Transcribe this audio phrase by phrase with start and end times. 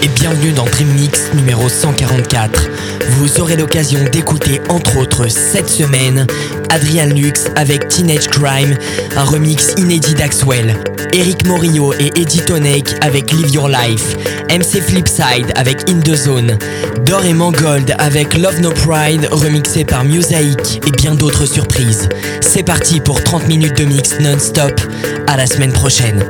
[0.00, 2.68] et bienvenue dans Dream Mix numéro 144.
[3.10, 6.26] Vous aurez l'occasion d'écouter entre autres cette semaine
[6.70, 8.76] Adrian Lux avec Teenage Crime,
[9.16, 10.76] un remix inédit d'Axwell,
[11.12, 14.16] Eric Morillo et Eddie Tonek avec Live Your Life,
[14.50, 16.58] MC Flipside avec In The Zone,
[17.04, 22.08] Dor et Mangold avec Love No Pride remixé par Mosaic et bien d'autres surprises.
[22.40, 24.80] C'est parti pour 30 minutes de mix non-stop.
[25.26, 26.24] À la semaine prochaine.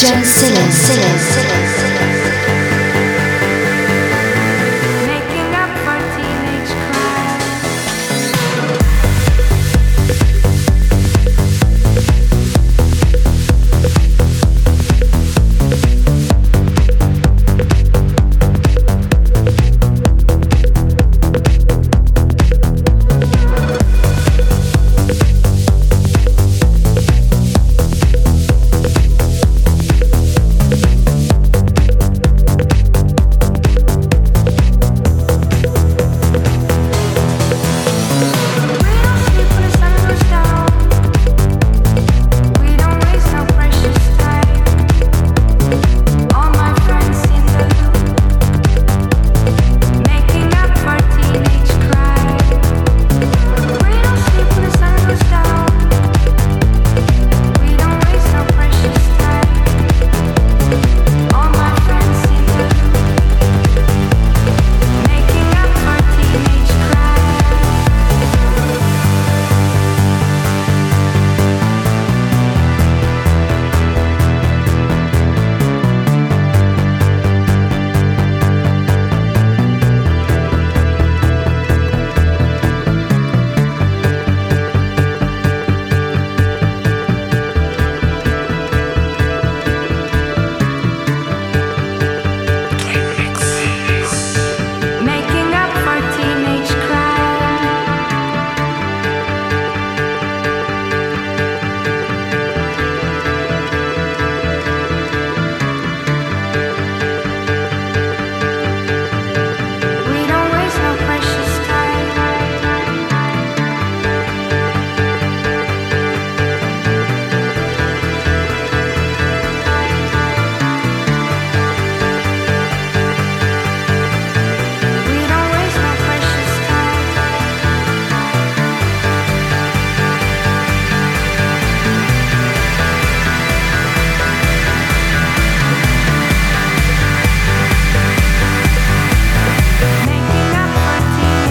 [0.00, 1.49] Jones Silas.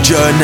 [0.09, 0.39] John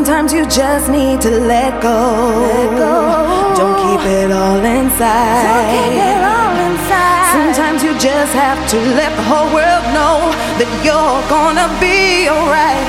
[0.00, 1.92] Sometimes you just need to let go.
[2.40, 3.52] Let go.
[3.52, 5.44] Don't keep it all inside.
[5.44, 7.28] Don't keep it all inside.
[7.36, 12.80] Sometimes you just have to let the whole world know that you're gonna be alright.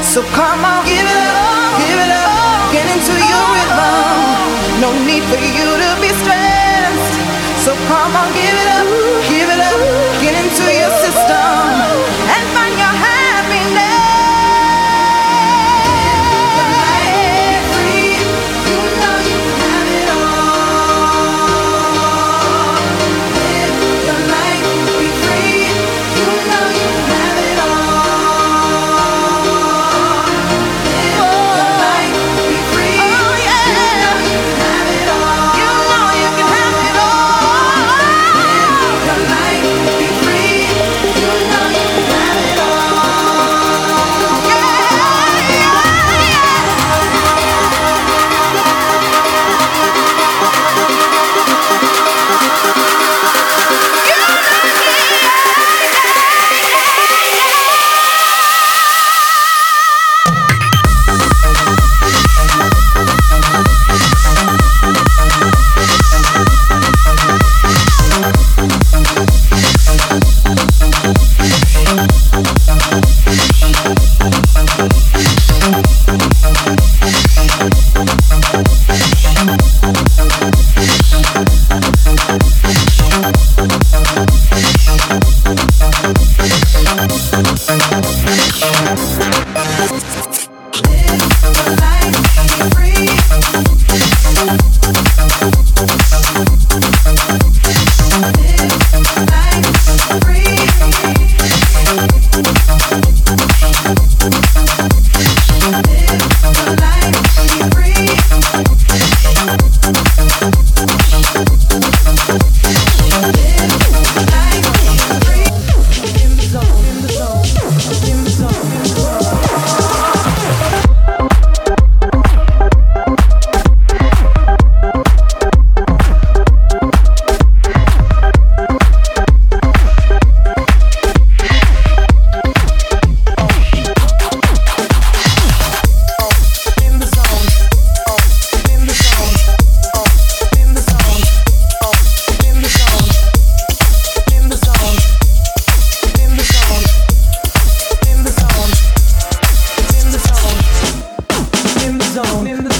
[0.00, 4.80] So come on, give it up, give it up, get into your rhythm.
[4.80, 7.20] No need for you to be stressed.
[7.68, 8.88] So come on, give it up,
[9.28, 9.76] give it up,
[10.24, 12.23] get into your system.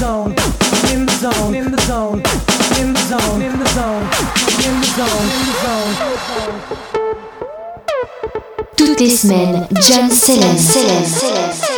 [0.05, 0.35] zone,
[0.93, 2.23] in the zone, in the zone,
[2.79, 4.05] in the zone, in the zone,
[4.67, 5.93] in the zone, in the zone.
[8.77, 11.74] Toutes les semaines, John Céleste.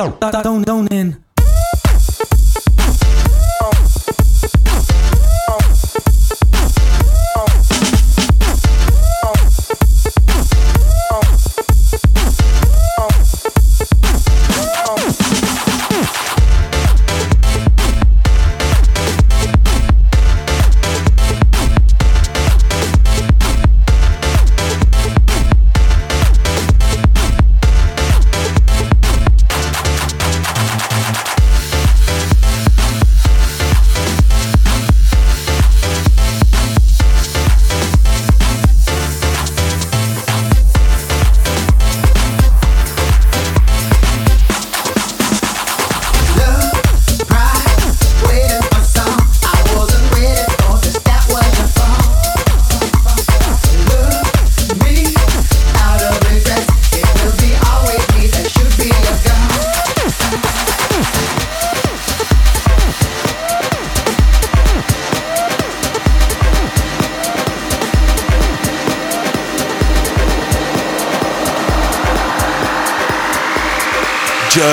[0.00, 0.20] Don't,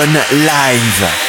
[0.06, 1.27] live.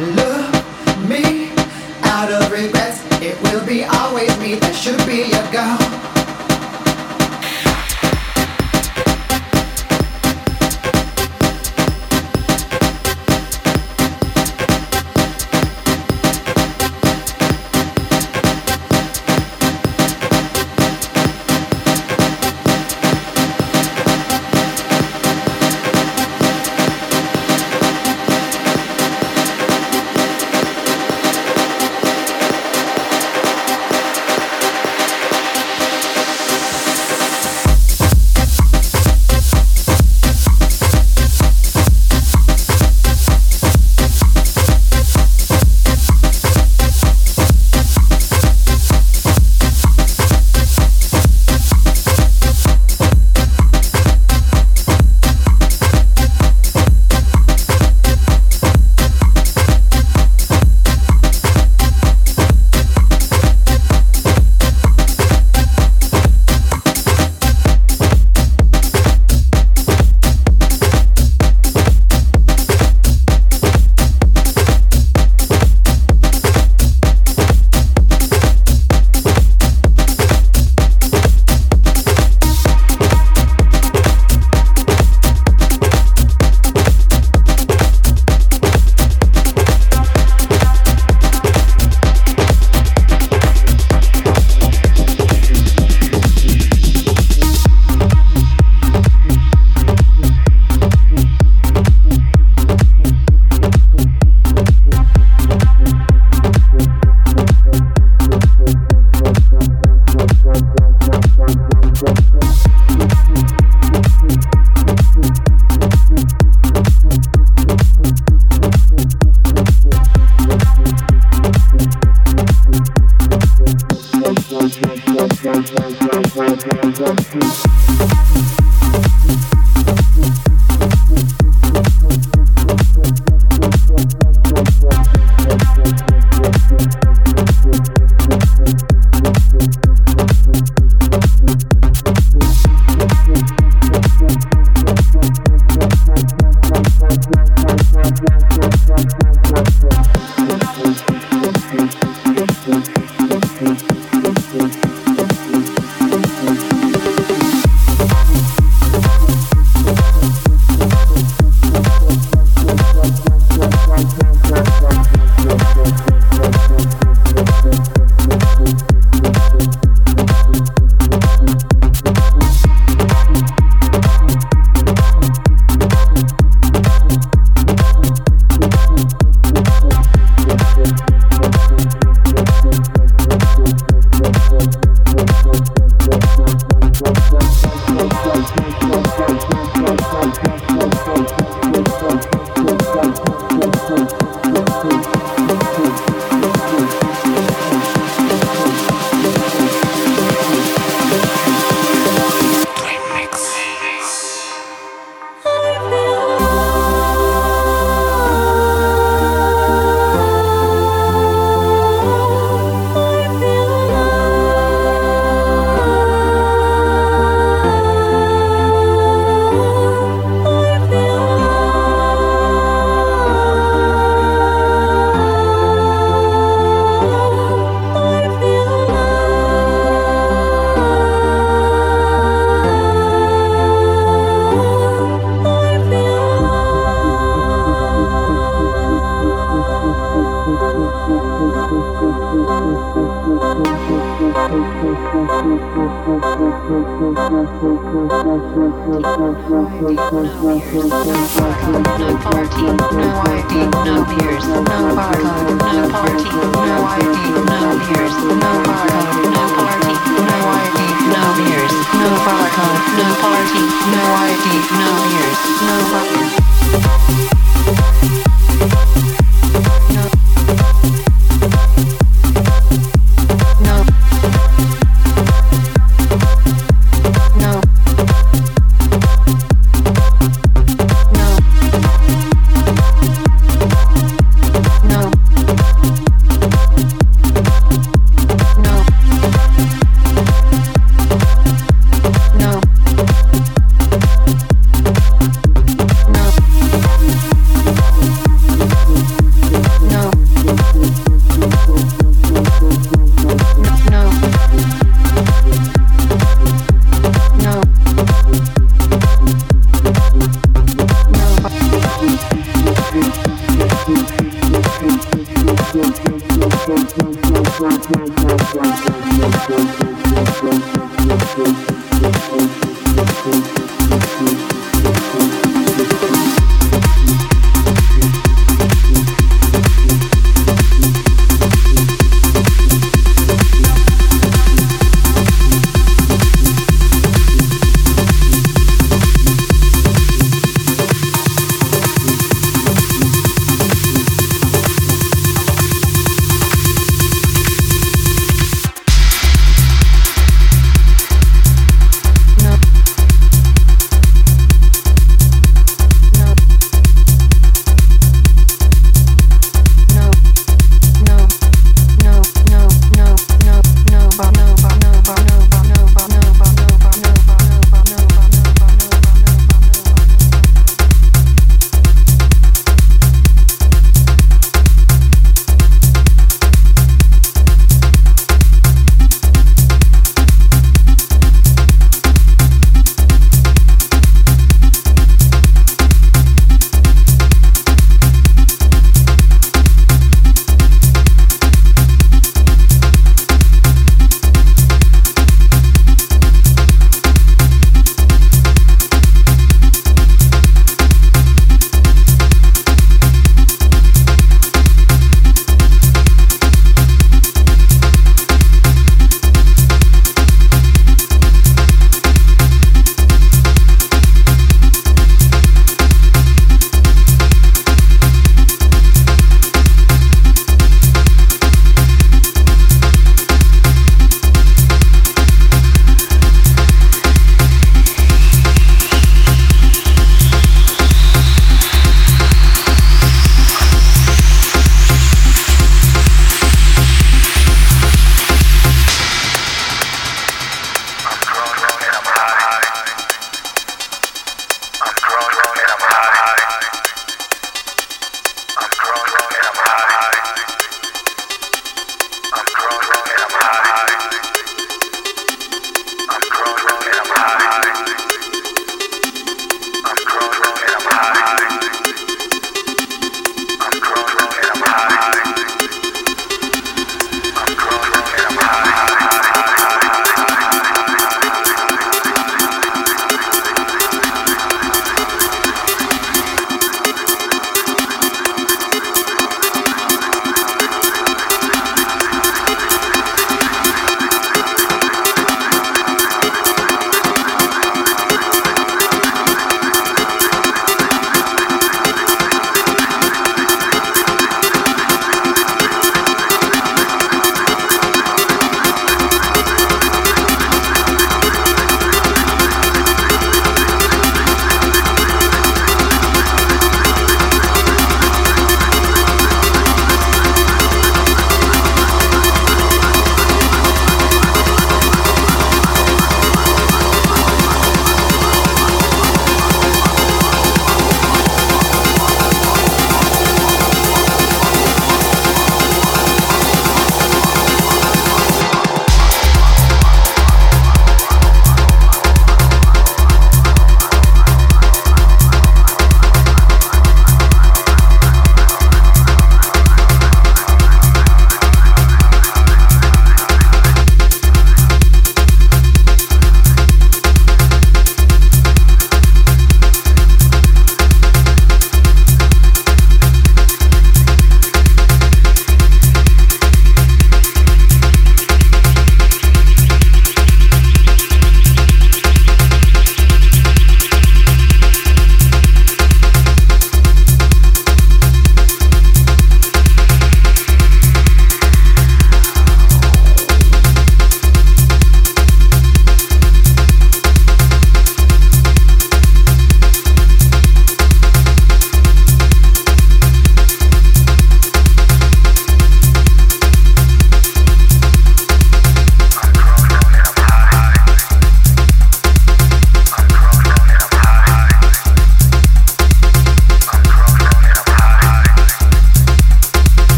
[0.00, 0.54] Look
[1.08, 1.50] me
[2.04, 3.02] out of regrets.
[3.20, 6.07] It will be always me that should be your girl.